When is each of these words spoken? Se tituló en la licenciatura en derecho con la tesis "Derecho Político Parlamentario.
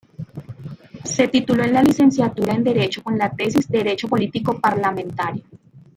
Se 1.03 1.27
tituló 1.27 1.63
en 1.63 1.73
la 1.73 1.83
licenciatura 1.83 2.55
en 2.55 2.63
derecho 2.63 3.03
con 3.03 3.19
la 3.19 3.29
tesis 3.35 3.69
"Derecho 3.69 4.07
Político 4.07 4.59
Parlamentario. 4.59 5.43